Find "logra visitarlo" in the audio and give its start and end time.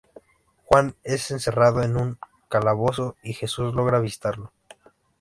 3.75-4.51